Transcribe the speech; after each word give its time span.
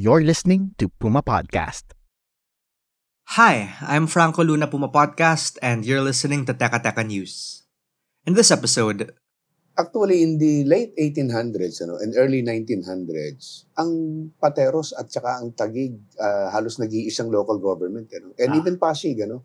You're 0.00 0.24
listening 0.24 0.72
to 0.80 0.88
Puma 0.88 1.20
Podcast. 1.20 1.92
Hi, 3.36 3.76
I'm 3.84 4.08
Franco 4.08 4.40
Luna 4.40 4.64
Puma 4.64 4.88
Podcast, 4.88 5.60
and 5.60 5.84
you're 5.84 6.00
listening 6.00 6.48
to 6.48 6.56
Teka 6.56 6.80
Teka 6.80 7.04
News. 7.04 7.68
In 8.24 8.32
this 8.32 8.48
episode, 8.48 9.12
Actually, 9.76 10.24
in 10.24 10.40
the 10.40 10.64
late 10.64 10.96
1800s 10.96 11.84
ano, 11.84 12.00
and 12.00 12.16
early 12.16 12.40
1900s, 12.40 13.68
ang 13.76 13.92
Pateros 14.40 14.96
at 14.96 15.12
saka 15.12 15.36
ang 15.36 15.52
Tagig 15.52 16.00
ah, 16.16 16.48
halos 16.48 16.80
nag-iisang 16.80 17.28
local 17.28 17.60
government. 17.60 18.08
Ano? 18.16 18.32
And 18.40 18.56
Ah. 18.56 18.58
even 18.60 18.80
Pasig, 18.80 19.20
ano, 19.20 19.44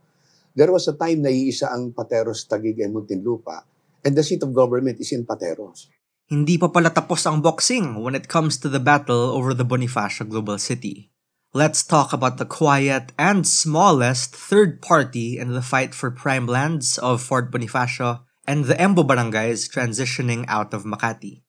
there 0.55 0.71
was 0.71 0.87
a 0.87 0.95
time 0.95 1.19
na 1.19 1.35
iisa 1.35 1.67
ang 1.67 1.91
Pateros, 1.91 2.47
Tagig, 2.47 2.79
and 2.79 2.95
Muntinlupa. 2.95 3.59
And 4.07 4.15
the 4.15 4.23
seat 4.23 4.39
of 4.39 4.55
government 4.55 5.03
is 5.03 5.11
in 5.11 5.27
Pateros. 5.27 5.91
Hindi 6.25 6.57
pa 6.57 6.73
pala 6.73 6.89
tapos 6.89 7.23
ang 7.29 7.45
boxing 7.45 8.01
when 8.01 8.17
it 8.17 8.25
comes 8.25 8.57
to 8.57 8.67
the 8.67 8.81
battle 8.81 9.29
over 9.31 9.53
the 9.53 9.65
Bonifacio 9.65 10.25
Global 10.25 10.57
City. 10.57 11.13
Let's 11.55 11.87
talk 11.87 12.11
about 12.11 12.35
the 12.35 12.49
quiet 12.49 13.13
and 13.15 13.47
smallest 13.47 14.35
third 14.35 14.81
party 14.81 15.39
in 15.39 15.55
the 15.55 15.63
fight 15.63 15.95
for 15.95 16.11
prime 16.11 16.49
lands 16.49 16.97
of 16.99 17.23
Fort 17.23 17.47
Bonifacio 17.47 18.27
and 18.43 18.65
the 18.65 18.75
Embo 18.75 19.07
barangays 19.07 19.71
transitioning 19.71 20.43
out 20.49 20.73
of 20.73 20.83
Makati. 20.83 21.44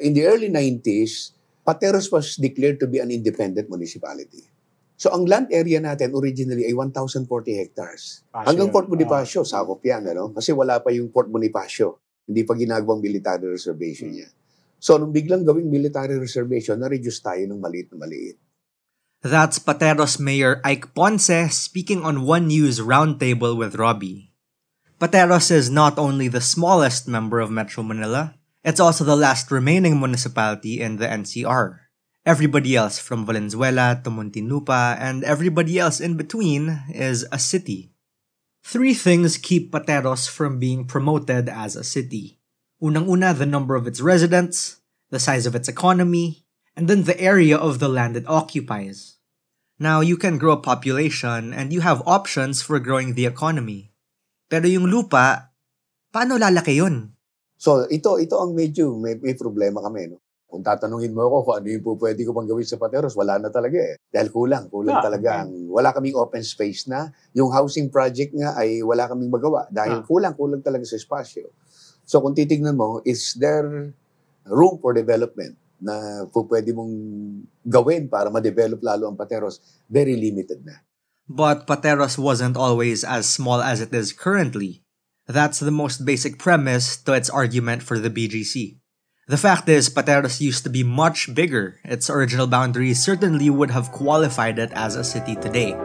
In 0.00 0.16
the 0.16 0.24
early 0.24 0.48
90s, 0.48 1.36
Pateros 1.60 2.08
was 2.08 2.40
declared 2.40 2.80
to 2.80 2.88
be 2.88 2.98
an 2.98 3.12
independent 3.12 3.68
municipality. 3.68 4.48
So 5.00 5.12
ang 5.12 5.24
land 5.24 5.48
area 5.48 5.80
natin 5.80 6.12
originally 6.12 6.68
ay 6.68 6.76
1,040 6.76 7.24
hectares. 7.56 8.24
Hanggang 8.32 8.68
Fort 8.68 8.88
Bonifacio, 8.88 9.44
sakop 9.44 9.80
yan. 9.80 10.08
Ano? 10.12 10.32
Kasi 10.32 10.52
wala 10.52 10.80
pa 10.80 10.92
yung 10.92 11.08
Fort 11.12 11.28
Bonifacio. 11.28 12.00
Hindi 12.28 12.44
pa 12.44 12.52
ginagawang 12.56 13.00
military 13.00 13.48
reservation 13.48 14.12
niya. 14.12 14.28
So 14.80 14.96
nung 14.96 15.12
biglang 15.12 15.44
gawing 15.44 15.68
military 15.68 16.16
reservation, 16.16 16.80
na-reduce 16.80 17.20
tayo 17.20 17.44
ng 17.44 17.60
maliit 17.60 17.92
na 17.92 18.00
maliit. 18.00 18.40
That's 19.20 19.60
Pateros 19.60 20.16
Mayor 20.16 20.64
Ike 20.64 20.96
Ponce 20.96 21.52
speaking 21.52 22.00
on 22.00 22.24
One 22.24 22.48
News 22.48 22.80
Roundtable 22.80 23.52
with 23.52 23.76
Robbie. 23.76 24.32
Pateros 24.96 25.52
is 25.52 25.68
not 25.68 26.00
only 26.00 26.28
the 26.28 26.40
smallest 26.40 27.04
member 27.04 27.40
of 27.40 27.52
Metro 27.52 27.84
Manila, 27.84 28.39
it's 28.62 28.80
also 28.80 29.04
the 29.04 29.16
last 29.16 29.50
remaining 29.50 29.98
municipality 29.98 30.80
in 30.80 30.96
the 30.96 31.06
NCR. 31.06 31.80
Everybody 32.26 32.76
else 32.76 32.98
from 32.98 33.24
Valenzuela 33.24 34.00
to 34.04 34.10
Muntinlupa 34.10 35.00
and 35.00 35.24
everybody 35.24 35.78
else 35.78 36.00
in 36.00 36.16
between 36.16 36.82
is 36.92 37.24
a 37.32 37.38
city. 37.38 37.92
Three 38.62 38.92
things 38.92 39.38
keep 39.38 39.72
Pateros 39.72 40.28
from 40.28 40.58
being 40.58 40.84
promoted 40.84 41.48
as 41.48 41.76
a 41.76 41.84
city. 41.84 42.38
Unang-una, 42.82 43.32
the 43.32 43.46
number 43.46 43.74
of 43.74 43.86
its 43.86 44.00
residents, 44.00 44.80
the 45.08 45.18
size 45.18 45.46
of 45.46 45.54
its 45.54 45.68
economy, 45.68 46.44
and 46.76 46.88
then 46.88 47.04
the 47.04 47.18
area 47.20 47.56
of 47.56 47.78
the 47.78 47.88
land 47.88 48.16
it 48.16 48.28
occupies. 48.28 49.16
Now, 49.80 50.00
you 50.04 50.18
can 50.18 50.36
grow 50.36 50.52
a 50.52 50.60
population 50.60 51.54
and 51.56 51.72
you 51.72 51.80
have 51.80 52.04
options 52.04 52.60
for 52.60 52.78
growing 52.78 53.14
the 53.14 53.24
economy. 53.24 53.96
Pero 54.52 54.68
yung 54.68 54.92
lupa, 54.92 55.56
paano 56.12 56.36
lalaki 56.36 56.76
yun? 56.76 57.16
So 57.60 57.84
ito 57.92 58.16
ito 58.16 58.40
ang 58.40 58.56
medyo 58.56 58.96
may, 58.96 59.20
may 59.20 59.36
problema 59.36 59.84
kami. 59.84 60.08
No? 60.08 60.16
Kung 60.50 60.64
tatanungin 60.66 61.12
mo 61.14 61.28
ako 61.28 61.36
kung 61.44 61.56
ano 61.62 61.66
yung 61.70 61.84
po 61.84 61.94
pwede 61.94 62.24
ko 62.26 62.32
pang 62.34 62.48
gawin 62.48 62.66
sa 62.66 62.80
Pateros, 62.80 63.14
wala 63.14 63.38
na 63.38 63.52
talaga 63.52 63.78
eh. 63.78 64.00
Dahil 64.10 64.34
kulang, 64.34 64.66
kulang 64.66 64.98
Ah, 64.98 65.04
talaga. 65.04 65.46
Ang, 65.46 65.70
wala 65.70 65.94
kaming 65.94 66.18
open 66.18 66.42
space 66.42 66.90
na. 66.90 67.06
Yung 67.38 67.54
housing 67.54 67.86
project 67.86 68.34
nga 68.34 68.58
ay 68.58 68.82
wala 68.82 69.06
kaming 69.06 69.30
magawa 69.30 69.68
dahil 69.70 70.00
Ah. 70.00 70.04
kulang, 70.08 70.34
kulang 70.34 70.64
talaga 70.64 70.82
sa 70.88 70.98
espasyo. 70.98 71.52
So 72.02 72.18
kung 72.18 72.34
titignan 72.34 72.74
mo, 72.74 72.98
is 73.06 73.38
there 73.38 73.94
room 74.48 74.82
for 74.82 74.90
development 74.90 75.54
na 75.78 76.26
po 76.26 76.42
pwede 76.50 76.74
mong 76.74 76.92
gawin 77.62 78.10
para 78.10 78.26
ma-develop 78.32 78.82
lalo 78.82 79.06
ang 79.06 79.14
Pateros? 79.14 79.62
Very 79.86 80.18
limited 80.18 80.66
na. 80.66 80.82
But 81.30 81.70
Pateros 81.70 82.18
wasn't 82.18 82.58
always 82.58 83.06
as 83.06 83.30
small 83.30 83.62
as 83.62 83.78
it 83.78 83.94
is 83.94 84.10
currently. 84.10 84.82
That's 85.26 85.60
the 85.60 85.70
most 85.70 86.04
basic 86.04 86.38
premise 86.38 86.96
to 87.04 87.12
its 87.12 87.30
argument 87.30 87.82
for 87.82 87.98
the 87.98 88.10
BGC. 88.10 88.80
The 89.30 89.38
fact 89.38 89.68
is, 89.68 89.88
Pateros 89.88 90.40
used 90.40 90.64
to 90.64 90.70
be 90.70 90.82
much 90.82 91.32
bigger. 91.34 91.78
Its 91.84 92.10
original 92.10 92.48
boundaries 92.48 92.98
certainly 92.98 93.48
would 93.48 93.70
have 93.70 93.92
qualified 93.92 94.58
it 94.58 94.72
as 94.74 94.96
a 94.96 95.04
city 95.04 95.36
today. 95.36 95.78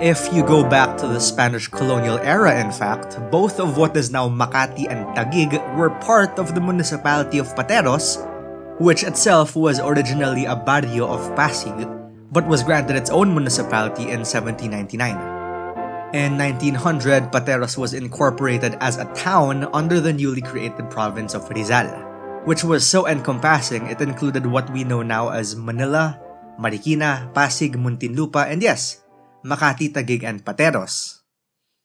If 0.00 0.28
you 0.32 0.44
go 0.44 0.60
back 0.60 0.96
to 0.98 1.08
the 1.08 1.20
Spanish 1.20 1.68
colonial 1.68 2.18
era, 2.20 2.60
in 2.60 2.72
fact, 2.72 3.16
both 3.30 3.60
of 3.60 3.76
what 3.76 3.96
is 3.96 4.12
now 4.12 4.28
Makati 4.28 4.88
and 4.92 5.08
Taguig 5.16 5.56
were 5.76 5.88
part 6.04 6.38
of 6.38 6.54
the 6.54 6.60
municipality 6.60 7.38
of 7.38 7.54
Pateros, 7.56 8.20
which 8.80 9.04
itself 9.04 9.56
was 9.56 9.80
originally 9.80 10.44
a 10.44 10.56
barrio 10.56 11.08
of 11.08 11.34
Pasig, 11.36 11.88
but 12.32 12.46
was 12.46 12.62
granted 12.62 12.96
its 12.96 13.08
own 13.08 13.32
municipality 13.32 14.08
in 14.12 14.20
1799. 14.20 15.39
In 16.10 16.34
1900, 16.34 17.30
Pateros 17.30 17.78
was 17.78 17.94
incorporated 17.94 18.74
as 18.82 18.98
a 18.98 19.06
town 19.14 19.70
under 19.70 20.02
the 20.02 20.10
newly 20.12 20.42
created 20.42 20.90
province 20.90 21.38
of 21.38 21.46
Rizal, 21.54 21.86
which 22.42 22.66
was 22.66 22.82
so 22.82 23.06
encompassing 23.06 23.86
it 23.86 24.02
included 24.02 24.42
what 24.42 24.66
we 24.74 24.82
know 24.82 25.06
now 25.06 25.30
as 25.30 25.54
Manila, 25.54 26.18
Marikina, 26.58 27.30
Pasig, 27.30 27.78
Muntinlupa, 27.78 28.50
and 28.50 28.58
yes, 28.58 29.06
Makati, 29.46 29.94
Taguig, 29.94 30.26
and 30.26 30.42
Pateros. 30.44 31.22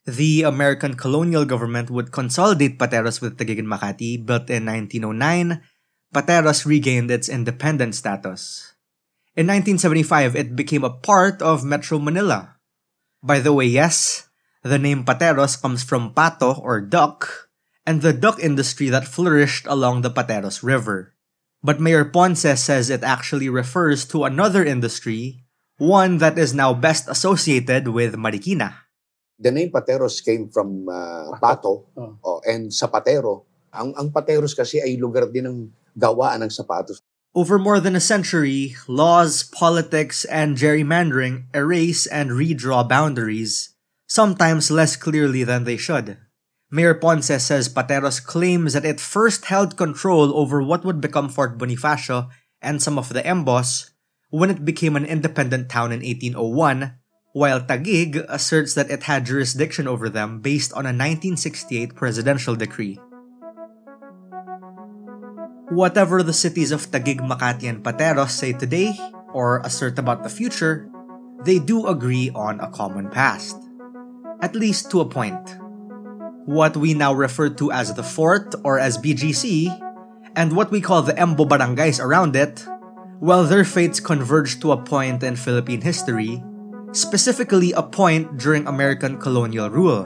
The 0.09 0.41
American 0.41 0.97
colonial 0.97 1.46
government 1.46 1.94
would 1.94 2.12
consolidate 2.12 2.80
Pateros 2.81 3.22
with 3.22 3.38
Taguig 3.38 3.62
and 3.62 3.69
Makati, 3.69 4.18
but 4.18 4.50
in 4.50 4.66
1909. 4.66 5.62
Pateros 6.09 6.66
regained 6.66 7.12
its 7.12 7.30
independent 7.30 7.94
status. 7.94 8.74
In 9.38 9.46
1975, 9.46 10.35
it 10.35 10.56
became 10.56 10.84
a 10.84 10.90
part 10.97 11.44
of 11.44 11.64
Metro 11.64 12.00
Manila. 12.00 12.54
By 13.25 13.41
the 13.41 13.58
way, 13.58 13.66
yes, 13.66 14.30
the 14.62 14.78
name 14.78 15.02
Pateros 15.02 15.58
comes 15.58 15.81
from 15.81 16.13
pato 16.13 16.62
or 16.62 16.78
duck, 16.78 17.50
and 17.81 18.06
the 18.06 18.13
duck 18.13 18.38
industry 18.38 18.94
that 18.94 19.09
flourished 19.09 19.66
along 19.66 20.06
the 20.06 20.13
Pateros 20.13 20.62
River. 20.62 21.18
But 21.66 21.81
Mayor 21.81 22.06
Ponce 22.06 22.46
says 22.62 22.94
it 22.94 23.02
actually 23.02 23.50
refers 23.50 24.06
to 24.14 24.30
another 24.30 24.62
industry, 24.62 25.41
one 25.81 26.22
that 26.22 26.38
is 26.38 26.53
now 26.53 26.78
best 26.78 27.09
associated 27.09 27.90
with 27.90 28.14
Marikina. 28.14 28.85
The 29.41 29.50
name 29.50 29.74
Pateros 29.74 30.22
came 30.22 30.46
from 30.53 30.85
uh, 30.85 31.34
Pato 31.41 31.90
Oh. 31.97 32.22
oh, 32.22 32.40
and 32.46 32.69
Zapatero. 32.69 33.50
Ang, 33.74 33.97
ang 33.97 34.14
Pateros 34.14 34.53
kasi 34.53 34.78
ay 34.85 35.02
lugar 35.02 35.34
din 35.34 35.49
ng 35.49 35.59
gawaan 35.97 36.46
ng 36.46 36.53
sapatos. 36.53 37.02
Over 37.35 37.59
more 37.59 37.82
than 37.82 37.97
a 37.97 37.99
century, 37.99 38.78
laws, 38.87 39.43
politics, 39.43 40.23
and 40.23 40.55
gerrymandering 40.55 41.52
erase 41.53 42.08
and 42.08 42.32
redraw 42.32 42.87
boundaries, 42.87 43.76
sometimes 44.08 44.72
less 44.72 44.96
clearly 44.96 45.43
than 45.43 45.66
they 45.66 45.76
should. 45.76 46.16
Mayor 46.72 46.93
Ponce 46.93 47.43
says 47.43 47.67
Pateros 47.67 48.23
claims 48.23 48.72
that 48.72 48.85
it 48.85 49.02
first 49.02 49.46
held 49.52 49.76
control 49.76 50.32
over 50.32 50.64
what 50.64 50.85
would 50.85 51.02
become 51.02 51.28
Fort 51.28 51.58
Bonifacio 51.58 52.29
and 52.61 52.82
some 52.82 52.97
of 52.97 53.09
the 53.09 53.26
Embos 53.28 53.91
when 54.29 54.49
it 54.49 54.64
became 54.64 54.96
an 54.96 55.05
independent 55.05 55.67
town 55.67 55.91
in 55.91 55.99
1801, 55.99 56.96
while 57.34 57.59
Taguig 57.59 58.26
asserts 58.29 58.73
that 58.76 58.90
it 58.90 59.03
had 59.03 59.26
jurisdiction 59.26 59.90
over 59.90 60.08
them 60.08 60.40
based 60.40 60.72
on 60.72 60.87
a 60.87 60.96
1968 60.96 61.96
presidential 61.96 62.55
decree. 62.55 62.97
Whatever 65.75 66.23
the 66.23 66.31
cities 66.31 66.72
of 66.72 66.87
Taguig, 66.87 67.19
Makati, 67.19 67.67
and 67.67 67.83
Pateros 67.83 68.31
say 68.31 68.55
today, 68.55 68.95
or 69.35 69.59
assert 69.67 69.99
about 69.99 70.23
the 70.23 70.31
future, 70.31 70.87
they 71.43 71.59
do 71.59 71.91
agree 71.91 72.31
on 72.31 72.63
a 72.63 72.72
common 72.72 73.11
past. 73.11 73.59
At 74.39 74.55
least 74.55 74.89
to 74.95 75.03
a 75.03 75.09
point. 75.11 75.35
what 76.45 76.77
we 76.77 76.93
now 76.93 77.11
refer 77.11 77.49
to 77.49 77.73
as 77.73 77.91
the 77.97 78.05
fort 78.05 78.53
or 78.63 78.79
as 78.79 79.01
BGC, 79.01 79.67
and 80.37 80.55
what 80.55 80.69
we 80.69 80.79
call 80.79 81.01
the 81.01 81.17
Embo 81.17 81.43
barangays 81.43 81.99
around 81.99 82.37
it, 82.37 82.63
well, 83.19 83.43
their 83.43 83.66
fates 83.66 83.99
converged 83.99 84.61
to 84.61 84.72
a 84.72 84.77
point 84.77 85.23
in 85.23 85.35
Philippine 85.35 85.81
history, 85.81 86.37
specifically 86.93 87.73
a 87.73 87.81
point 87.81 88.37
during 88.37 88.67
American 88.67 89.17
colonial 89.17 89.69
rule. 89.69 90.05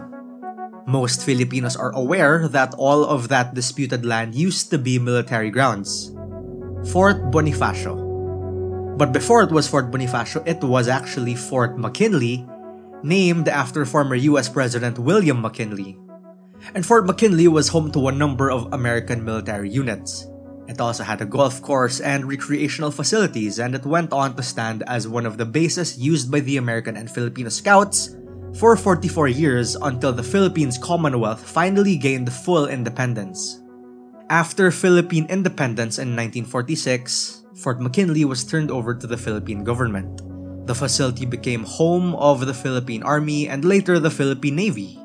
Most 0.90 1.22
Filipinos 1.22 1.78
are 1.78 1.94
aware 1.94 2.50
that 2.50 2.74
all 2.74 3.06
of 3.06 3.30
that 3.30 3.54
disputed 3.54 4.10
land 4.10 4.34
used 4.34 4.74
to 4.74 4.82
be 4.82 4.98
military 4.98 5.54
grounds. 5.54 6.10
Fort 6.90 7.30
Bonifacio. 7.30 7.94
But 8.98 9.14
before 9.14 9.46
it 9.46 9.54
was 9.54 9.70
Fort 9.70 9.94
Bonifacio, 9.94 10.42
it 10.50 10.66
was 10.66 10.88
actually 10.90 11.36
Fort 11.36 11.78
McKinley, 11.78 12.42
named 13.04 13.48
after 13.48 13.86
former 13.86 14.16
US 14.34 14.50
President 14.50 14.98
William 14.98 15.46
McKinley. 15.46 15.94
And 16.74 16.84
Fort 16.84 17.06
McKinley 17.06 17.48
was 17.48 17.70
home 17.70 17.92
to 17.94 18.08
a 18.08 18.12
number 18.12 18.50
of 18.50 18.74
American 18.74 19.24
military 19.24 19.70
units. 19.70 20.26
It 20.66 20.82
also 20.82 21.04
had 21.04 21.22
a 21.22 21.30
golf 21.30 21.62
course 21.62 22.02
and 22.02 22.26
recreational 22.26 22.90
facilities, 22.90 23.60
and 23.60 23.76
it 23.76 23.86
went 23.86 24.12
on 24.12 24.36
to 24.36 24.42
stand 24.42 24.82
as 24.90 25.08
one 25.08 25.28
of 25.28 25.38
the 25.38 25.46
bases 25.46 26.02
used 26.02 26.32
by 26.32 26.42
the 26.42 26.58
American 26.58 26.98
and 26.98 27.10
Filipino 27.10 27.50
scouts 27.50 28.18
for 28.56 28.76
44 28.76 29.28
years 29.28 29.76
until 29.76 30.14
the 30.14 30.24
Philippines 30.24 30.78
Commonwealth 30.78 31.44
finally 31.44 31.98
gained 31.98 32.32
full 32.32 32.68
independence. 32.68 33.62
After 34.30 34.72
Philippine 34.72 35.26
independence 35.30 35.98
in 35.98 36.14
1946, 36.16 37.46
Fort 37.56 37.82
McKinley 37.82 38.26
was 38.26 38.44
turned 38.44 38.72
over 38.72 38.94
to 38.94 39.08
the 39.08 39.18
Philippine 39.18 39.64
government. 39.64 40.22
The 40.68 40.76
facility 40.76 41.26
became 41.26 41.64
home 41.66 42.16
of 42.16 42.46
the 42.46 42.54
Philippine 42.54 43.04
Army 43.04 43.50
and 43.50 43.66
later 43.66 44.00
the 44.00 44.14
Philippine 44.14 44.56
Navy. 44.56 45.00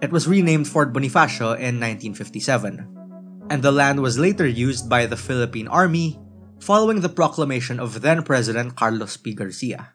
It 0.00 0.12
was 0.12 0.28
renamed 0.28 0.68
Fort 0.68 0.92
Bonifacio 0.92 1.56
in 1.56 1.80
1957, 1.80 3.48
and 3.50 3.62
the 3.62 3.72
land 3.72 4.00
was 4.00 4.18
later 4.18 4.46
used 4.46 4.88
by 4.88 5.06
the 5.06 5.16
Philippine 5.16 5.66
Army 5.66 6.20
following 6.60 7.00
the 7.00 7.08
proclamation 7.08 7.80
of 7.80 8.02
then 8.02 8.22
President 8.22 8.76
Carlos 8.76 9.16
P. 9.16 9.34
Garcia. 9.34 9.94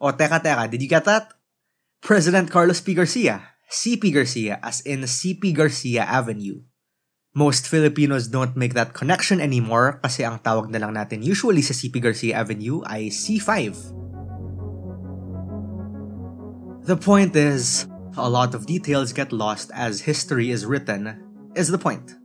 O 0.00 0.10
teka 0.10 0.42
teka, 0.42 0.68
did 0.68 0.82
you 0.82 0.88
get 0.88 1.04
that? 1.04 1.32
President 2.02 2.50
Carlos 2.50 2.80
P. 2.80 2.94
Garcia, 2.94 3.54
CP 3.70 4.12
Garcia, 4.12 4.58
as 4.58 4.80
in 4.82 5.06
CP 5.06 5.54
Garcia 5.54 6.02
Avenue. 6.02 6.66
Most 7.32 7.70
Filipinos 7.70 8.26
don't 8.26 8.58
make 8.58 8.74
that 8.74 8.90
connection 8.90 9.38
anymore 9.38 10.02
kasi 10.02 10.26
ang 10.26 10.42
tawag 10.42 10.66
na 10.66 10.82
lang 10.82 10.98
natin 10.98 11.22
usually 11.22 11.62
sa 11.62 11.70
CP 11.70 12.02
Garcia 12.02 12.42
Avenue 12.42 12.82
ay 12.90 13.06
C5. 13.06 13.78
The 16.90 16.98
point 16.98 17.38
is, 17.38 17.86
a 18.18 18.26
lot 18.26 18.58
of 18.58 18.66
details 18.66 19.14
get 19.14 19.30
lost 19.30 19.70
as 19.70 20.02
history 20.02 20.50
is 20.50 20.66
written, 20.66 21.22
is 21.54 21.70
the 21.70 21.78
point. 21.78 22.18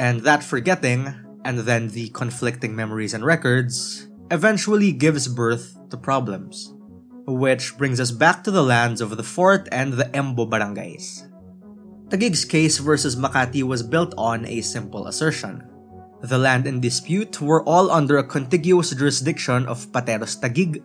And 0.00 0.24
that 0.24 0.40
forgetting, 0.40 1.12
and 1.44 1.68
then 1.68 1.92
the 1.92 2.08
conflicting 2.16 2.72
memories 2.72 3.12
and 3.12 3.20
records, 3.20 4.08
eventually 4.32 4.96
gives 4.96 5.28
birth 5.28 5.76
to 5.92 6.00
problems. 6.00 6.72
Which 7.26 7.76
brings 7.76 8.00
us 8.00 8.10
back 8.10 8.42
to 8.44 8.50
the 8.50 8.62
lands 8.62 9.00
of 9.00 9.16
the 9.16 9.22
fort 9.22 9.68
and 9.70 9.94
the 9.94 10.08
Embo 10.12 10.48
barangays. 10.48 11.28
Taguig's 12.10 12.44
case 12.44 12.78
versus 12.78 13.14
Makati 13.14 13.62
was 13.62 13.84
built 13.86 14.14
on 14.18 14.44
a 14.46 14.60
simple 14.62 15.06
assertion. 15.06 15.62
The 16.22 16.38
land 16.38 16.66
in 16.66 16.80
dispute 16.80 17.40
were 17.40 17.62
all 17.62 17.90
under 17.90 18.18
a 18.18 18.26
contiguous 18.26 18.90
jurisdiction 18.90 19.66
of 19.66 19.92
Pateros 19.92 20.34
Taguig, 20.34 20.82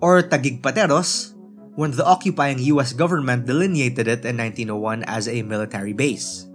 or 0.00 0.22
Taguig 0.22 0.62
Pateros, 0.62 1.34
when 1.74 1.90
the 1.90 2.06
occupying 2.06 2.62
US 2.78 2.92
government 2.92 3.46
delineated 3.46 4.06
it 4.06 4.22
in 4.24 4.38
1901 4.38 5.02
as 5.04 5.26
a 5.26 5.42
military 5.42 5.92
base. 5.92 6.46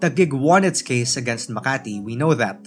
Taguig 0.00 0.32
won 0.32 0.64
its 0.64 0.80
case 0.80 1.16
against 1.16 1.50
Makati, 1.50 2.02
we 2.02 2.16
know 2.16 2.32
that. 2.32 2.64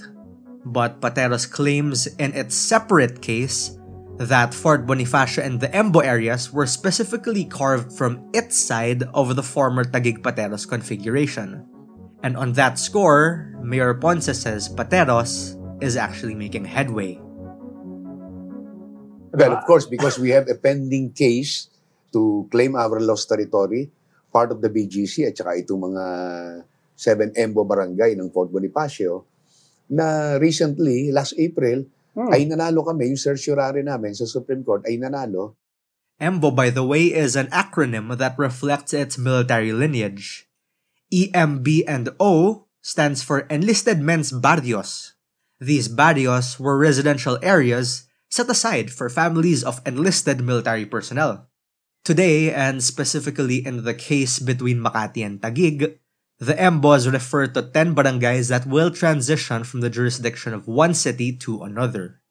But 0.65 1.01
Pateros 1.01 1.49
claims 1.49 2.05
in 2.21 2.33
its 2.33 2.53
separate 2.53 3.21
case 3.21 3.78
that 4.19 4.53
Fort 4.53 4.83
Bonifacio 4.83 5.39
and 5.39 5.63
the 5.63 5.71
Embo 5.71 6.03
areas 6.03 6.51
were 6.51 6.67
specifically 6.67 7.47
carved 7.47 7.95
from 7.95 8.19
its 8.35 8.59
side 8.59 9.07
of 9.15 9.39
the 9.39 9.43
former 9.43 9.87
Tagig 9.87 10.19
Pateros 10.19 10.67
configuration. 10.67 11.63
And 12.21 12.35
on 12.35 12.51
that 12.59 12.75
score, 12.75 13.55
Mayor 13.63 13.95
Ponce 13.95 14.35
says 14.35 14.67
Pateros 14.67 15.55
is 15.79 15.95
actually 15.95 16.35
making 16.35 16.67
headway. 16.67 17.15
Well, 19.31 19.55
of 19.55 19.63
course, 19.63 19.87
because 19.87 20.19
we 20.19 20.35
have 20.35 20.51
a 20.51 20.59
pending 20.59 21.15
case 21.15 21.71
to 22.11 22.43
claim 22.51 22.75
our 22.75 22.99
lost 22.99 23.29
territory, 23.29 23.87
part 24.33 24.51
of 24.51 24.59
the 24.59 24.67
BGC 24.67 25.31
at 25.31 25.37
saka 25.37 25.55
itong 25.63 25.95
mga 25.95 26.03
7 26.99 27.39
Embo 27.39 27.63
barangay 27.63 28.19
ng 28.19 28.27
Fort 28.35 28.51
Bonifacio, 28.51 29.23
na 29.87 30.35
recently, 30.35 31.15
last 31.15 31.39
April, 31.39 31.87
Hmm. 32.19 32.35
ay 32.35 32.43
nanalo 32.43 32.83
kami, 32.83 33.15
yung 33.15 33.21
certiorari 33.21 33.79
namin 33.79 34.11
sa 34.11 34.27
Supreme 34.27 34.59
Court 34.59 34.83
ay 34.83 34.99
nanalo. 34.99 35.55
EMBO, 36.19 36.51
by 36.51 36.67
the 36.67 36.83
way, 36.83 37.15
is 37.15 37.39
an 37.39 37.47
acronym 37.47 38.11
that 38.19 38.35
reflects 38.35 38.91
its 38.91 39.15
military 39.15 39.71
lineage. 39.71 40.51
EMB 41.15 41.87
and 41.87 42.11
O 42.19 42.67
stands 42.83 43.23
for 43.23 43.47
Enlisted 43.47 44.03
Men's 44.03 44.35
Barrios. 44.35 45.15
These 45.63 45.87
barrios 45.87 46.59
were 46.59 46.75
residential 46.75 47.39
areas 47.39 48.11
set 48.27 48.51
aside 48.51 48.91
for 48.91 49.07
families 49.07 49.63
of 49.63 49.79
enlisted 49.87 50.43
military 50.43 50.85
personnel. 50.85 51.47
Today, 52.03 52.51
and 52.51 52.83
specifically 52.83 53.63
in 53.63 53.87
the 53.87 53.95
case 53.95 54.39
between 54.39 54.83
Makati 54.83 55.23
and 55.23 55.39
Tagig, 55.39 55.99
the 56.39 56.55
EMBOs 56.55 57.11
refer 57.11 57.47
to 57.47 57.61
10 57.61 57.93
barangays 57.93 58.47
that 58.47 58.65
will 58.65 58.89
transition 58.89 59.65
from 59.65 59.81
the 59.81 59.89
jurisdiction 59.89 60.53
of 60.53 60.67
one 60.67 60.93
city 60.93 61.35
to 61.35 61.63
another. 61.63 62.21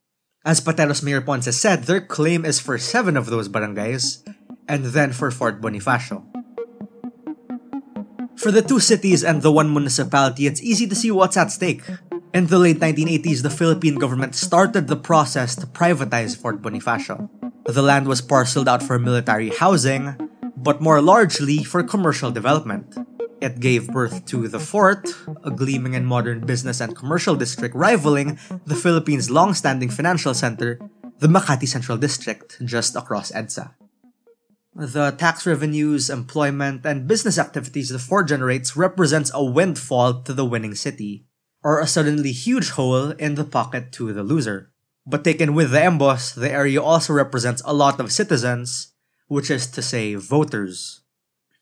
As 0.45 0.63
Pateros 0.63 1.03
Mayor 1.03 1.21
Ponce 1.21 1.53
said, 1.53 1.85
their 1.85 2.01
claim 2.01 2.47
is 2.47 2.59
for 2.59 2.79
7 2.79 3.17
of 3.19 3.27
those 3.27 3.51
barangays, 3.51 4.25
and 4.67 4.97
then 4.97 5.13
for 5.13 5.31
Fort 5.31 5.61
Bonifacio. 5.61 6.25
For 8.37 8.51
the 8.51 8.63
two 8.63 8.81
cities 8.81 9.25
and 9.25 9.43
the 9.43 9.53
one 9.53 9.73
municipality, 9.73 10.47
it's 10.47 10.63
easy 10.63 10.87
to 10.87 10.95
see 10.95 11.11
what's 11.11 11.37
at 11.37 11.53
stake. 11.53 11.83
In 12.33 12.47
the 12.47 12.59
late 12.59 12.79
1980s, 12.79 13.43
the 13.43 13.51
Philippine 13.51 13.97
government 13.97 14.35
started 14.35 14.87
the 14.87 14.97
process 14.97 15.57
to 15.57 15.67
privatize 15.67 16.37
Fort 16.37 16.63
Bonifacio. 16.63 17.29
The 17.67 17.83
land 17.83 18.07
was 18.07 18.23
parceled 18.23 18.69
out 18.69 18.83
for 18.83 18.99
military 18.99 19.51
housing, 19.51 20.17
but 20.57 20.81
more 20.81 21.03
largely 21.03 21.65
for 21.65 21.83
commercial 21.83 22.31
development. 22.31 22.97
It 23.41 23.61
gave 23.61 23.89
birth 23.89 24.27
to 24.27 24.49
the 24.49 24.59
fort, 24.59 25.09
a 25.45 25.51
gleaming 25.51 25.95
and 25.95 26.07
modern 26.07 26.41
business 26.41 26.81
and 26.81 26.97
commercial 26.97 27.37
district 27.37 27.75
rivaling 27.75 28.39
the 28.67 28.75
Philippines' 28.75 29.31
long-standing 29.31 29.91
financial 29.91 30.35
center, 30.35 30.79
the 31.19 31.29
Makati 31.29 31.67
Central 31.67 31.99
District, 31.99 32.59
just 32.65 32.97
across 32.97 33.31
EDSA. 33.31 33.75
The 34.75 35.11
tax 35.13 35.47
revenues, 35.47 36.11
employment, 36.11 36.85
and 36.85 37.07
business 37.07 37.39
activities 37.39 37.91
the 37.91 37.99
fort 37.99 38.29
generates 38.29 38.77
represents 38.77 39.31
a 39.35 39.43
windfall 39.43 40.23
to 40.23 40.33
the 40.33 40.45
winning 40.45 40.75
city, 40.75 41.27
or 41.63 41.81
a 41.81 41.87
suddenly 41.87 42.33
huge 42.33 42.71
hole 42.71 43.11
in 43.13 43.35
the 43.35 43.45
pocket 43.45 43.93
to 43.93 44.13
the 44.13 44.23
loser. 44.23 44.71
But 45.07 45.25
taken 45.25 45.55
with 45.55 45.71
the 45.71 45.83
Embos, 45.83 46.35
the 46.35 46.51
area 46.51 46.83
also 46.83 47.13
represents 47.13 47.63
a 47.65 47.73
lot 47.75 47.99
of 47.99 48.13
citizens, 48.13 48.93
which 49.27 49.51
is 49.51 49.67
to 49.69 49.83
say, 49.83 50.15
voters. 50.15 51.03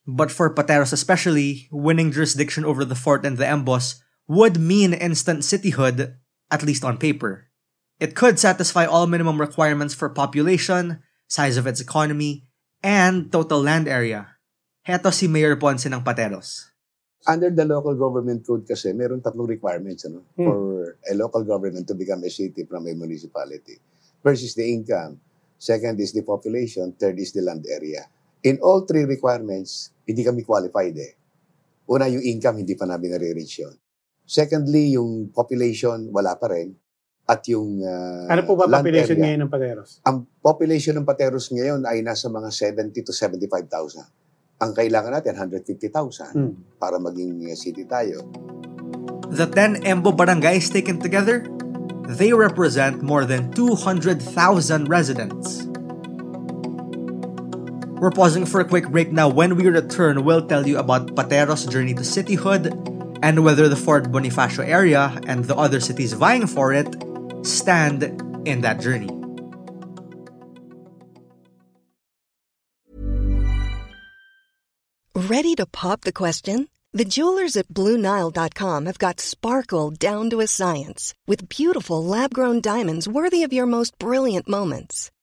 But 0.07 0.31
for 0.31 0.55
Pateros 0.55 0.95
especially, 0.95 1.67
winning 1.75 2.15
jurisdiction 2.15 2.65
over 2.65 2.87
the 2.87 2.95
fort 2.95 3.27
and 3.27 3.37
the 3.37 3.47
Embos 3.47 3.99
would 4.31 4.59
mean 4.59 4.95
instant 4.95 5.43
cityhood, 5.43 6.15
at 6.51 6.63
least 6.63 6.87
on 6.87 6.97
paper. 6.99 7.51
It 7.99 8.15
could 8.15 8.39
satisfy 8.39 8.87
all 8.87 9.07
minimum 9.11 9.41
requirements 9.41 9.95
for 9.95 10.09
population, 10.09 11.03
size 11.27 11.57
of 11.57 11.67
its 11.67 11.81
economy, 11.81 12.47
and 12.83 13.33
total 13.33 13.59
land 13.63 13.89
area. 13.89 14.39
Heto 14.87 15.11
si 15.11 15.27
Mayor 15.27 15.57
Ponce 15.59 15.91
ng 15.91 16.05
Pateros. 16.07 16.71
Under 17.27 17.51
the 17.51 17.67
local 17.67 17.99
government 17.99 18.47
code 18.47 18.63
kasi, 18.63 18.95
meron 18.95 19.19
tatlong 19.19 19.51
requirements 19.51 20.07
ano, 20.07 20.23
Hmm. 20.39 20.47
for 20.47 20.59
a 21.11 21.15
local 21.19 21.43
government 21.43 21.91
to 21.91 21.99
become 21.99 22.23
a 22.23 22.31
city 22.31 22.63
from 22.63 22.87
a 22.87 22.95
municipality. 22.95 23.83
First 24.23 24.47
is 24.47 24.55
the 24.55 24.63
income. 24.71 25.19
Second 25.59 25.99
is 25.99 26.15
the 26.15 26.23
population. 26.23 26.95
Third 26.95 27.19
is 27.19 27.35
the 27.35 27.43
land 27.43 27.67
area. 27.67 28.07
In 28.47 28.62
all 28.62 28.87
three 28.87 29.03
requirements, 29.03 29.91
hindi 30.07 30.23
kami 30.23 30.47
qualified 30.47 30.95
eh. 30.95 31.19
Una, 31.91 32.07
yung 32.07 32.23
income, 32.23 32.62
hindi 32.62 32.79
pa 32.79 32.87
namin 32.87 33.19
nare-reach 33.19 33.59
yun. 33.59 33.75
Secondly, 34.23 34.95
yung 34.95 35.35
population, 35.35 36.11
wala 36.15 36.38
pa 36.38 36.55
rin. 36.55 36.75
At 37.26 37.43
yung 37.50 37.83
uh, 37.83 38.31
Ano 38.31 38.47
po 38.47 38.55
ba 38.55 38.71
population 38.71 39.19
area, 39.19 39.35
ngayon 39.35 39.41
ng 39.47 39.50
Pateros? 39.50 39.91
Ang 40.07 40.31
population 40.38 40.95
ng 40.95 41.03
Pateros 41.03 41.50
ngayon 41.50 41.83
ay 41.83 42.07
nasa 42.07 42.31
mga 42.31 42.55
70 42.55 42.95
to 43.03 43.11
75,000. 43.11 44.07
Ang 44.62 44.71
kailangan 44.73 45.11
natin, 45.11 45.35
150,000 45.35 46.31
Hmm. 46.31 46.55
para 46.79 47.03
maging 47.03 47.50
uh, 47.50 47.55
city 47.59 47.83
tayo. 47.83 48.23
The 49.26 49.50
10 49.50 49.83
Embo 49.83 50.15
barangays 50.15 50.71
taken 50.71 51.03
together, 51.03 51.43
they 52.15 52.31
represent 52.31 53.03
more 53.03 53.26
than 53.26 53.50
200,000 53.50 54.23
residents. 54.87 55.67
We're 58.07 58.13
pausing 58.13 58.47
for 58.47 58.61
a 58.61 58.65
quick 58.65 58.87
break 58.87 59.11
now. 59.11 59.29
When 59.29 59.57
we 59.57 59.67
return, 59.67 60.23
we'll 60.23 60.47
tell 60.47 60.65
you 60.65 60.79
about 60.79 61.17
Pateros' 61.17 61.69
journey 61.69 61.93
to 61.95 62.03
cityhood 62.03 63.19
and 63.21 63.43
whether 63.43 63.69
the 63.69 63.75
Fort 63.75 64.13
Bonifacio 64.13 64.65
area 64.65 65.21
and 65.27 65.45
the 65.45 65.57
other 65.57 65.81
cities 65.81 66.13
vying 66.13 66.47
for 66.47 66.73
it 66.73 66.87
stand 67.43 68.05
in 68.47 68.61
that 68.61 68.79
journey. 68.79 69.11
Ready 75.17 75.57
to 75.57 75.67
pop 75.67 76.03
the 76.03 76.13
question? 76.13 76.69
The 76.93 77.05
jewelers 77.05 77.57
at 77.57 77.67
BlueNile.com 77.67 78.87
have 78.87 78.99
got 79.01 79.19
sparkle 79.19 79.91
down 79.91 80.31
to 80.31 80.39
a 80.39 80.47
science 80.47 81.13
with 81.27 81.49
beautiful 81.49 82.05
lab 82.05 82.33
grown 82.33 82.61
diamonds 82.61 83.09
worthy 83.09 83.43
of 83.43 83.53
your 83.53 83.67
most 83.67 83.99
brilliant 83.99 84.49
moments. 84.49 85.11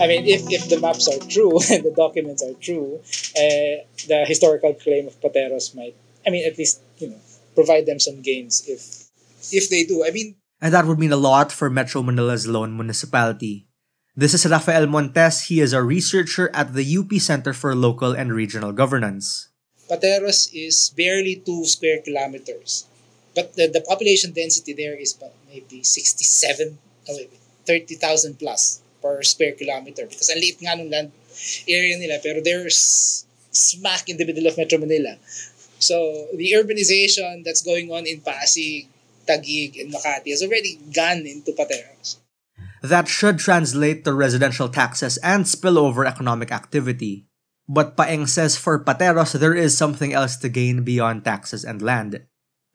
I 0.00 0.06
mean, 0.06 0.26
if, 0.26 0.46
if 0.50 0.68
the 0.68 0.78
maps 0.78 1.08
are 1.08 1.18
true 1.26 1.58
and 1.70 1.82
the 1.84 1.94
documents 1.94 2.42
are 2.42 2.54
true, 2.54 3.00
uh, 3.34 3.82
the 4.06 4.24
historical 4.26 4.74
claim 4.74 5.06
of 5.06 5.20
Pateros 5.20 5.74
might, 5.74 5.94
I 6.26 6.30
mean, 6.30 6.46
at 6.46 6.56
least 6.58 6.80
you 6.98 7.10
know, 7.10 7.20
provide 7.54 7.86
them 7.86 7.98
some 7.98 8.22
gains 8.22 8.62
if 8.68 9.10
if 9.52 9.70
they 9.70 9.84
do. 9.84 10.04
I 10.06 10.10
mean, 10.10 10.36
And 10.60 10.74
that 10.74 10.86
would 10.86 10.98
mean 10.98 11.12
a 11.12 11.20
lot 11.20 11.50
for 11.52 11.70
Metro 11.70 12.02
Manila's 12.02 12.46
lone 12.46 12.76
municipality. 12.76 13.66
This 14.18 14.34
is 14.34 14.46
Rafael 14.46 14.86
Montes. 14.86 15.46
He 15.46 15.60
is 15.62 15.72
a 15.72 15.82
researcher 15.82 16.50
at 16.50 16.74
the 16.74 16.82
UP 16.82 17.10
Center 17.22 17.54
for 17.54 17.74
Local 17.74 18.12
and 18.12 18.34
Regional 18.34 18.74
Governance. 18.74 19.48
Pateros 19.86 20.50
is 20.52 20.90
barely 20.90 21.38
two 21.38 21.64
square 21.64 22.02
kilometers, 22.02 22.86
but 23.34 23.54
the, 23.54 23.70
the 23.70 23.80
population 23.80 24.34
density 24.34 24.74
there 24.74 24.98
is 24.98 25.14
maybe 25.48 25.82
67, 25.82 26.78
oh, 27.08 27.18
30,000 27.64 28.38
plus 28.38 28.82
per 29.02 29.22
square 29.22 29.52
kilometer. 29.52 30.06
Because 30.06 30.30
ang 30.30 30.40
liit 30.42 30.58
nga 30.60 30.76
nung 30.76 30.90
land 30.90 31.10
area 31.68 31.96
nila, 31.98 32.18
pero 32.22 32.42
they're 32.42 32.70
smack 32.70 34.08
in 34.08 34.16
the 34.16 34.26
middle 34.26 34.46
of 34.46 34.56
Metro 34.58 34.78
Manila. 34.78 35.16
So 35.78 36.26
the 36.34 36.54
urbanization 36.58 37.44
that's 37.44 37.62
going 37.62 37.90
on 37.90 38.06
in 38.06 38.20
Pasig, 38.20 38.90
Taguig, 39.26 39.78
and 39.80 39.94
Makati 39.94 40.30
has 40.34 40.42
already 40.42 40.78
gone 40.90 41.22
into 41.26 41.54
Pateros. 41.54 42.18
That 42.82 43.08
should 43.08 43.38
translate 43.38 44.04
to 44.04 44.14
residential 44.14 44.68
taxes 44.68 45.18
and 45.18 45.44
spillover 45.44 46.06
economic 46.06 46.52
activity. 46.52 47.26
But 47.68 47.96
Paeng 47.96 48.28
says 48.28 48.56
for 48.56 48.82
Pateros, 48.82 49.38
there 49.38 49.54
is 49.54 49.76
something 49.76 50.12
else 50.12 50.36
to 50.38 50.48
gain 50.48 50.82
beyond 50.82 51.24
taxes 51.24 51.64
and 51.64 51.82
land. 51.82 52.24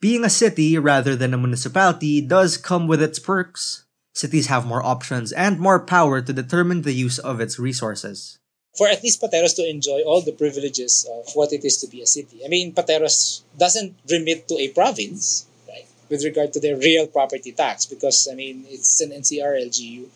Being 0.00 0.24
a 0.24 0.30
city 0.30 0.78
rather 0.78 1.16
than 1.16 1.32
a 1.32 1.40
municipality 1.40 2.20
does 2.20 2.56
come 2.56 2.86
with 2.86 3.02
its 3.02 3.18
perks. 3.18 3.83
Cities 4.14 4.46
have 4.46 4.64
more 4.64 4.84
options 4.84 5.32
and 5.32 5.58
more 5.58 5.80
power 5.80 6.22
to 6.22 6.32
determine 6.32 6.82
the 6.82 6.92
use 6.92 7.18
of 7.18 7.40
its 7.40 7.58
resources. 7.58 8.38
for 8.76 8.88
at 8.88 9.02
least 9.02 9.22
Pateros 9.22 9.54
to 9.54 9.68
enjoy 9.68 10.02
all 10.02 10.20
the 10.20 10.32
privileges 10.32 11.06
of 11.06 11.30
what 11.34 11.52
it 11.52 11.64
is 11.64 11.76
to 11.78 11.86
be 11.86 12.02
a 12.02 12.06
city. 12.06 12.42
I 12.44 12.48
mean, 12.48 12.74
Pateros 12.74 13.42
doesn't 13.56 13.94
remit 14.10 14.48
to 14.48 14.56
a 14.58 14.68
province, 14.68 15.46
right, 15.68 15.86
with 16.10 16.24
regard 16.24 16.52
to 16.54 16.60
their 16.60 16.76
real 16.76 17.06
property 17.06 17.52
tax, 17.52 17.86
because, 17.86 18.28
I 18.30 18.34
mean, 18.34 18.64
it's 18.68 19.00
an 19.00 19.10
NCR 19.10 19.54
LGU. 19.68 20.10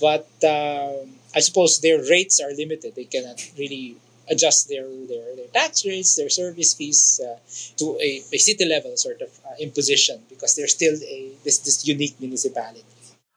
But 0.00 0.26
um, 0.42 1.14
I 1.34 1.40
suppose 1.40 1.78
their 1.80 2.02
rates 2.10 2.40
are 2.40 2.52
limited. 2.52 2.94
They 2.94 3.04
cannot 3.06 3.38
really 3.56 3.96
adjust 4.28 4.68
their, 4.68 4.86
their, 5.06 5.36
their 5.36 5.50
tax 5.54 5.84
rates, 5.86 6.16
their 6.16 6.30
service 6.30 6.74
fees 6.74 7.20
uh, 7.22 7.38
to 7.76 7.98
a, 8.02 8.22
a 8.32 8.38
city 8.38 8.64
level 8.64 8.96
sort 8.96 9.20
of 9.20 9.30
uh, 9.46 9.54
imposition, 9.60 10.22
because 10.28 10.56
they're 10.56 10.66
still 10.66 10.94
a 10.94 11.30
this, 11.44 11.58
this 11.58 11.86
unique 11.86 12.16
municipality. 12.18 12.82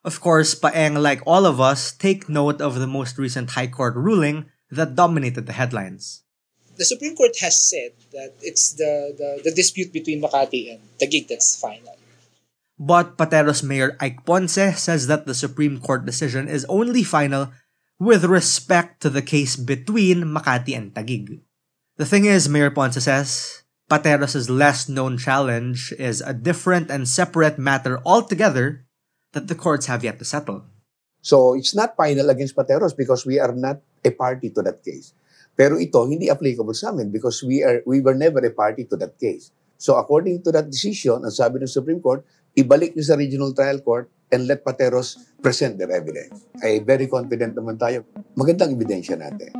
Of 0.06 0.22
course, 0.22 0.54
Paeng, 0.54 1.02
like 1.02 1.20
all 1.26 1.44
of 1.44 1.60
us, 1.60 1.90
take 1.90 2.30
note 2.30 2.62
of 2.62 2.78
the 2.78 2.86
most 2.86 3.18
recent 3.18 3.58
High 3.58 3.66
Court 3.66 3.98
ruling 3.98 4.46
that 4.70 4.94
dominated 4.94 5.50
the 5.50 5.58
headlines. 5.58 6.22
the 6.76 6.84
Supreme 6.84 7.16
Court 7.16 7.32
has 7.40 7.56
said 7.58 7.92
that 8.12 8.36
it's 8.40 8.76
the, 8.76 9.16
the, 9.16 9.42
the 9.42 9.52
dispute 9.52 9.92
between 9.92 10.20
Makati 10.20 10.72
and 10.72 10.80
Taguig 11.00 11.26
that's 11.26 11.58
final. 11.58 11.96
But 12.78 13.16
Pateros 13.16 13.64
Mayor 13.64 13.96
Ike 13.98 14.24
Ponce 14.24 14.76
says 14.76 15.08
that 15.08 15.24
the 15.26 15.34
Supreme 15.34 15.80
Court 15.80 16.04
decision 16.04 16.48
is 16.48 16.68
only 16.68 17.02
final 17.02 17.50
with 17.98 18.24
respect 18.24 19.00
to 19.00 19.10
the 19.10 19.22
case 19.24 19.56
between 19.56 20.24
Makati 20.24 20.76
and 20.76 20.92
Taguig. 20.92 21.40
The 21.96 22.04
thing 22.04 22.26
is, 22.26 22.48
Mayor 22.48 22.70
Ponce 22.70 23.02
says, 23.02 23.64
Pateros' 23.88 24.52
less 24.52 24.88
known 24.88 25.16
challenge 25.16 25.96
is 25.98 26.20
a 26.20 26.34
different 26.34 26.90
and 26.90 27.08
separate 27.08 27.58
matter 27.58 27.98
altogether 28.04 28.85
that 29.36 29.52
the 29.52 29.54
courts 29.54 29.84
have 29.92 30.00
yet 30.00 30.16
to 30.16 30.24
settle. 30.24 30.64
So 31.20 31.52
it's 31.52 31.76
not 31.76 31.92
final 31.92 32.32
against 32.32 32.56
Pateros 32.56 32.96
because 32.96 33.28
we 33.28 33.36
are 33.36 33.52
not 33.52 33.84
a 34.00 34.08
party 34.08 34.48
to 34.56 34.64
that 34.64 34.80
case. 34.80 35.12
Pero 35.52 35.76
ito 35.76 36.00
hindi 36.08 36.32
applicable 36.32 36.72
sa 36.72 36.88
amin 36.88 37.12
because 37.12 37.44
we 37.44 37.60
are 37.60 37.84
we 37.84 38.00
were 38.00 38.16
never 38.16 38.40
a 38.40 38.52
party 38.52 38.88
to 38.88 38.96
that 38.96 39.20
case. 39.20 39.52
So 39.76 40.00
according 40.00 40.40
to 40.48 40.52
that 40.56 40.72
decision, 40.72 41.20
ang 41.20 41.32
sabi 41.32 41.60
ng 41.60 41.68
Supreme 41.68 42.00
Court, 42.00 42.24
ibalik 42.56 42.96
niyo 42.96 43.04
sa 43.04 43.20
Regional 43.20 43.52
Trial 43.52 43.84
Court 43.84 44.08
and 44.32 44.48
let 44.48 44.64
Pateros 44.64 45.20
present 45.44 45.76
their 45.76 45.92
evidence. 45.92 46.48
Ay 46.64 46.80
very 46.80 47.04
confident 47.04 47.52
naman 47.52 47.76
tayo. 47.76 48.08
Magandang 48.32 48.72
ebidensya 48.72 49.20
natin. 49.20 49.52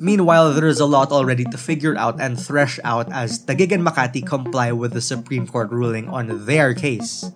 Meanwhile, 0.00 0.56
there 0.56 0.70
is 0.70 0.80
a 0.80 0.88
lot 0.88 1.12
already 1.12 1.44
to 1.44 1.60
figure 1.60 1.92
out 1.92 2.16
and 2.24 2.40
thresh 2.40 2.80
out 2.88 3.12
as 3.12 3.36
Taguig 3.36 3.68
and 3.68 3.84
Makati 3.84 4.24
comply 4.24 4.72
with 4.72 4.96
the 4.96 5.04
Supreme 5.04 5.44
Court 5.44 5.68
ruling 5.68 6.08
on 6.08 6.48
their 6.48 6.72
case. 6.72 7.28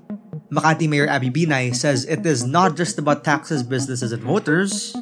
Makati 0.54 0.86
Mayor 0.86 1.10
Abby 1.10 1.34
Binay 1.34 1.74
says 1.74 2.06
it 2.06 2.22
is 2.22 2.46
not 2.46 2.78
just 2.78 2.94
about 2.94 3.26
taxes, 3.26 3.66
businesses, 3.66 4.14
and 4.14 4.22
voters. 4.22 4.94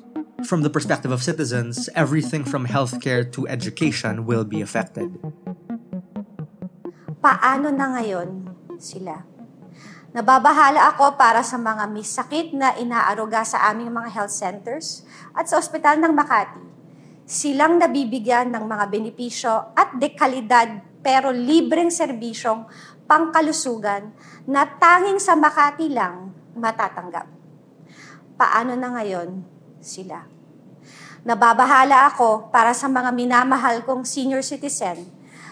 From 0.49 0.65
the 0.65 0.71
perspective 0.73 1.13
of 1.13 1.23
citizens, 1.23 1.93
everything 1.95 2.43
from 2.43 2.67
healthcare 2.67 3.23
to 3.37 3.47
education 3.47 4.25
will 4.25 4.49
be 4.49 4.65
affected. 4.65 5.13
paano 7.23 7.71
na 7.71 7.95
ngayon 7.95 8.51
sila? 8.83 9.23
Nababahala 10.13 10.93
ako 10.93 11.17
para 11.17 11.41
sa 11.41 11.57
mga 11.57 11.89
may 11.89 12.05
sakit 12.05 12.53
na 12.53 12.77
inaaruga 12.77 13.47
sa 13.47 13.71
aming 13.73 13.89
mga 13.89 14.11
health 14.13 14.35
centers 14.35 15.07
at 15.33 15.49
sa 15.49 15.57
ospital 15.57 15.97
ng 16.03 16.13
Makati. 16.13 16.61
Silang 17.25 17.81
nabibigyan 17.81 18.53
ng 18.53 18.67
mga 18.67 18.85
benepisyo 18.93 19.73
at 19.73 19.97
dekalidad 19.97 20.85
pero 21.01 21.33
libreng 21.33 21.89
serbisyong 21.89 22.69
pangkalusugan 23.13 24.09
na 24.49 24.65
tanging 24.65 25.21
sa 25.21 25.37
Makati 25.37 25.93
lang 25.93 26.33
matatanggap. 26.57 27.29
Paano 28.41 28.73
na 28.73 28.89
ngayon 28.89 29.45
sila? 29.85 30.25
Nababahala 31.21 32.09
ako 32.09 32.49
para 32.49 32.73
sa 32.73 32.89
mga 32.89 33.13
minamahal 33.13 33.85
kong 33.85 34.09
senior 34.09 34.41
citizen 34.41 35.05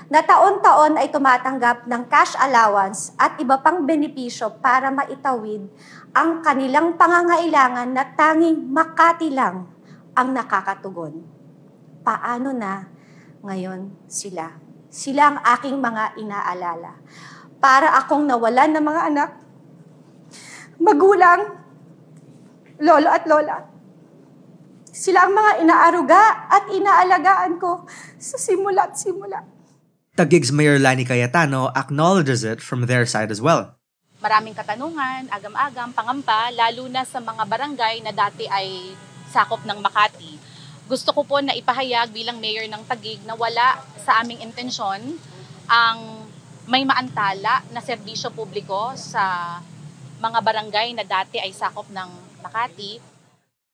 na 0.09 0.25
taon-taon 0.25 0.97
ay 0.97 1.13
tumatanggap 1.13 1.85
ng 1.85 2.03
cash 2.09 2.33
allowance 2.41 3.13
at 3.21 3.37
iba 3.37 3.61
pang 3.61 3.85
benepisyo 3.85 4.57
para 4.65 4.89
maitawid 4.89 5.69
ang 6.17 6.41
kanilang 6.41 6.97
pangangailangan 6.97 7.93
na 7.93 8.09
tanging 8.17 8.73
Makati 8.73 9.37
lang 9.37 9.69
ang 10.17 10.29
nakakatugon. 10.33 11.29
Paano 12.01 12.57
na 12.57 12.89
ngayon 13.45 14.09
sila? 14.09 14.49
Sila 14.91 15.23
ang 15.31 15.39
aking 15.45 15.79
mga 15.79 16.19
inaalala. 16.19 16.99
Para 17.61 17.93
akong 18.01 18.25
nawalan 18.25 18.73
ng 18.73 18.85
mga 18.85 19.03
anak, 19.13 19.31
magulang, 20.81 21.61
lolo 22.81 23.09
at 23.13 23.25
lola. 23.29 23.57
Sila 24.91 25.29
ang 25.29 25.37
mga 25.37 25.53
inaaruga 25.63 26.49
at 26.49 26.73
inaalagaan 26.73 27.61
ko 27.61 27.85
sa 28.17 28.41
simula't 28.41 28.97
simula. 28.97 29.45
Tagig's 30.17 30.51
Mayor 30.51 30.81
Lani 30.81 31.05
Cayetano 31.05 31.71
acknowledges 31.77 32.43
it 32.43 32.59
from 32.65 32.89
their 32.89 33.05
side 33.05 33.31
as 33.31 33.41
well. 33.41 33.77
Maraming 34.21 34.53
katanungan, 34.53 35.33
agam-agam, 35.33 35.97
pangamba, 35.97 36.53
lalo 36.53 36.85
na 36.93 37.09
sa 37.09 37.25
mga 37.25 37.41
barangay 37.49 38.05
na 38.05 38.13
dati 38.13 38.45
ay 38.45 38.93
sakop 39.33 39.65
ng 39.65 39.81
Makati. 39.81 40.37
Gusto 40.85 41.15
ko 41.17 41.25
po 41.25 41.41
na 41.41 41.57
ipahayag 41.57 42.13
bilang 42.13 42.37
mayor 42.43 42.67
ng 42.69 42.83
Tagig 42.85 43.23
na 43.25 43.33
wala 43.39 43.81
sa 43.97 44.21
aming 44.21 44.45
intensyon 44.45 45.17
ang 45.71 46.20
may 46.71 46.87
maantala 46.87 47.67
na 47.75 47.83
serbisyo 47.83 48.31
publiko 48.31 48.95
sa 48.95 49.59
mga 50.23 50.39
barangay 50.39 50.95
na 50.95 51.03
dati 51.03 51.43
ay 51.43 51.51
sakop 51.51 51.91
ng 51.91 52.09
Makati. 52.47 53.03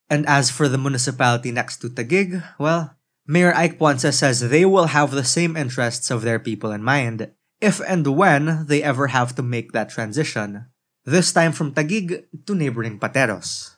And 0.09 0.25
as 0.25 0.49
for 0.49 0.65
the 0.65 0.81
municipality 0.81 1.53
next 1.53 1.77
to 1.85 1.93
Tagig, 1.93 2.41
well, 2.57 2.97
Mayor 3.29 3.53
Ike 3.53 3.77
Ponce 3.77 4.09
says 4.09 4.41
they 4.41 4.65
will 4.65 4.97
have 4.97 5.13
the 5.13 5.27
same 5.27 5.53
interests 5.53 6.09
of 6.09 6.25
their 6.25 6.41
people 6.41 6.73
in 6.73 6.81
mind 6.81 7.29
if 7.61 7.77
and 7.85 8.07
when 8.17 8.65
they 8.65 8.81
ever 8.81 9.13
have 9.13 9.35
to 9.37 9.43
make 9.45 9.77
that 9.77 9.93
transition, 9.93 10.65
this 11.05 11.29
time 11.29 11.53
from 11.53 11.77
Tagig 11.77 12.25
to 12.49 12.55
neighboring 12.55 12.97
Pateros. 12.97 13.77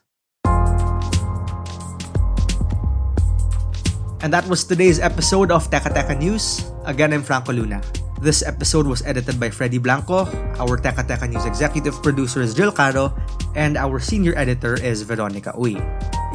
And 4.20 4.32
that 4.32 4.48
was 4.48 4.64
today's 4.64 5.00
episode 5.00 5.50
of 5.50 5.68
Teka 5.68 5.92
Teka 5.92 6.16
News. 6.16 6.64
Again, 6.84 7.12
I'm 7.12 7.24
Franco 7.24 7.52
Luna. 7.52 7.80
This 8.20 8.44
episode 8.44 8.84
was 8.84 9.00
edited 9.08 9.40
by 9.40 9.48
Freddy 9.48 9.80
Blanco. 9.80 10.28
Our 10.60 10.76
Teka 10.76 11.08
Teka 11.08 11.24
News 11.24 11.48
executive 11.48 11.96
producer 12.04 12.44
is 12.44 12.52
Jill 12.52 12.68
Caro, 12.68 13.16
and 13.56 13.80
our 13.80 13.96
senior 13.96 14.36
editor 14.36 14.76
is 14.76 15.00
Veronica 15.08 15.56
Uy. 15.56 15.80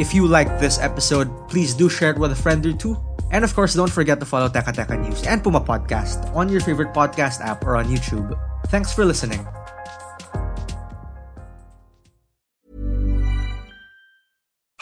If 0.02 0.10
you 0.10 0.26
liked 0.26 0.58
this 0.58 0.82
episode, 0.82 1.30
please 1.46 1.78
do 1.78 1.86
share 1.86 2.10
it 2.10 2.18
with 2.18 2.34
a 2.34 2.40
friend 2.42 2.66
or 2.66 2.74
two. 2.74 2.98
And 3.30 3.46
of 3.46 3.54
course, 3.54 3.78
don't 3.78 3.92
forget 3.92 4.18
to 4.18 4.26
follow 4.26 4.50
Teka 4.50 4.74
Teka 4.74 4.98
News 4.98 5.30
and 5.30 5.46
Puma 5.46 5.62
Podcast 5.62 6.26
on 6.34 6.50
your 6.50 6.62
favorite 6.66 6.90
podcast 6.90 7.46
app 7.46 7.62
or 7.62 7.78
on 7.78 7.86
YouTube. 7.86 8.34
Thanks 8.74 8.90
for 8.90 9.06
listening. 9.06 9.46